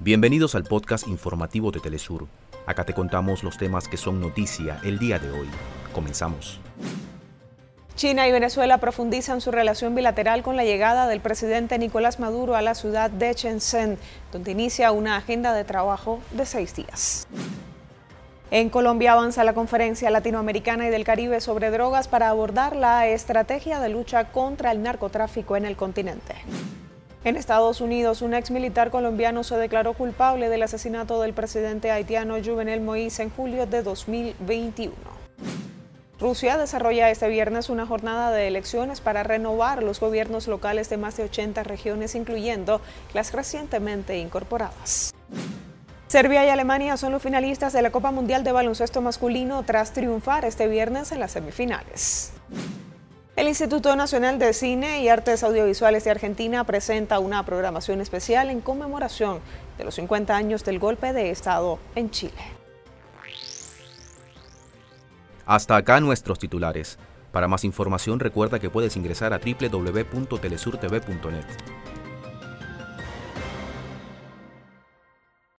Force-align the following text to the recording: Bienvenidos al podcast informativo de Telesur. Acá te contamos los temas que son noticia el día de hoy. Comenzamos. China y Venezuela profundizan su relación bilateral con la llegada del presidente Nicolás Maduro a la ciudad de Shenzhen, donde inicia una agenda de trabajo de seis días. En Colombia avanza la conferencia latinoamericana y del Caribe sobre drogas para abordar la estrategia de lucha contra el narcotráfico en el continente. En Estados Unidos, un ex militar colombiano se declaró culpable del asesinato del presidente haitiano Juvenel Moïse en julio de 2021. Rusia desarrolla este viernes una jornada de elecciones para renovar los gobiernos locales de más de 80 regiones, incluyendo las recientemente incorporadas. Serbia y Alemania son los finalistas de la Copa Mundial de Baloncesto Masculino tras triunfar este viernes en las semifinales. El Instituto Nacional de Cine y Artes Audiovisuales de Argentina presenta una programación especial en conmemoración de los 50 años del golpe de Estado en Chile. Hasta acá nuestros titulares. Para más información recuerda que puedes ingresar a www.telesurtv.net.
Bienvenidos 0.00 0.54
al 0.54 0.64
podcast 0.64 1.06
informativo 1.08 1.70
de 1.70 1.80
Telesur. 1.80 2.26
Acá 2.66 2.84
te 2.84 2.92
contamos 2.92 3.44
los 3.44 3.56
temas 3.56 3.88
que 3.88 3.96
son 3.96 4.20
noticia 4.20 4.80
el 4.84 4.98
día 4.98 5.18
de 5.18 5.30
hoy. 5.30 5.48
Comenzamos. 5.94 6.60
China 7.94 8.26
y 8.26 8.32
Venezuela 8.32 8.78
profundizan 8.78 9.40
su 9.40 9.52
relación 9.52 9.94
bilateral 9.94 10.42
con 10.42 10.56
la 10.56 10.64
llegada 10.64 11.06
del 11.06 11.20
presidente 11.20 11.78
Nicolás 11.78 12.18
Maduro 12.18 12.56
a 12.56 12.62
la 12.62 12.74
ciudad 12.74 13.08
de 13.08 13.32
Shenzhen, 13.32 13.96
donde 14.32 14.50
inicia 14.50 14.90
una 14.90 15.16
agenda 15.16 15.54
de 15.54 15.64
trabajo 15.64 16.20
de 16.32 16.44
seis 16.44 16.74
días. 16.74 17.28
En 18.50 18.70
Colombia 18.70 19.12
avanza 19.12 19.44
la 19.44 19.54
conferencia 19.54 20.10
latinoamericana 20.10 20.88
y 20.88 20.90
del 20.90 21.04
Caribe 21.04 21.40
sobre 21.40 21.70
drogas 21.70 22.08
para 22.08 22.28
abordar 22.28 22.74
la 22.74 23.06
estrategia 23.06 23.80
de 23.80 23.88
lucha 23.88 24.24
contra 24.32 24.72
el 24.72 24.82
narcotráfico 24.82 25.56
en 25.56 25.64
el 25.64 25.76
continente. 25.76 26.34
En 27.24 27.38
Estados 27.38 27.80
Unidos, 27.80 28.20
un 28.20 28.34
ex 28.34 28.50
militar 28.50 28.90
colombiano 28.90 29.44
se 29.44 29.56
declaró 29.56 29.94
culpable 29.94 30.50
del 30.50 30.62
asesinato 30.62 31.22
del 31.22 31.32
presidente 31.32 31.90
haitiano 31.90 32.36
Juvenel 32.44 32.82
Moïse 32.82 33.22
en 33.22 33.30
julio 33.30 33.64
de 33.64 33.82
2021. 33.82 34.92
Rusia 36.20 36.58
desarrolla 36.58 37.08
este 37.08 37.26
viernes 37.28 37.70
una 37.70 37.86
jornada 37.86 38.30
de 38.30 38.46
elecciones 38.46 39.00
para 39.00 39.22
renovar 39.22 39.82
los 39.82 40.00
gobiernos 40.00 40.48
locales 40.48 40.90
de 40.90 40.98
más 40.98 41.16
de 41.16 41.24
80 41.24 41.62
regiones, 41.62 42.14
incluyendo 42.14 42.82
las 43.14 43.32
recientemente 43.32 44.18
incorporadas. 44.18 45.14
Serbia 46.08 46.44
y 46.44 46.50
Alemania 46.50 46.98
son 46.98 47.12
los 47.12 47.22
finalistas 47.22 47.72
de 47.72 47.80
la 47.80 47.90
Copa 47.90 48.10
Mundial 48.10 48.44
de 48.44 48.52
Baloncesto 48.52 49.00
Masculino 49.00 49.62
tras 49.62 49.94
triunfar 49.94 50.44
este 50.44 50.68
viernes 50.68 51.10
en 51.10 51.20
las 51.20 51.32
semifinales. 51.32 52.34
El 53.36 53.48
Instituto 53.48 53.96
Nacional 53.96 54.38
de 54.38 54.52
Cine 54.52 55.02
y 55.02 55.08
Artes 55.08 55.42
Audiovisuales 55.42 56.04
de 56.04 56.12
Argentina 56.12 56.62
presenta 56.62 57.18
una 57.18 57.44
programación 57.44 58.00
especial 58.00 58.48
en 58.48 58.60
conmemoración 58.60 59.40
de 59.76 59.82
los 59.82 59.96
50 59.96 60.36
años 60.36 60.64
del 60.64 60.78
golpe 60.78 61.12
de 61.12 61.30
Estado 61.30 61.80
en 61.96 62.10
Chile. 62.10 62.32
Hasta 65.46 65.74
acá 65.74 65.98
nuestros 65.98 66.38
titulares. 66.38 66.96
Para 67.32 67.48
más 67.48 67.64
información 67.64 68.20
recuerda 68.20 68.60
que 68.60 68.70
puedes 68.70 68.96
ingresar 68.96 69.34
a 69.34 69.40
www.telesurtv.net. 69.40 71.44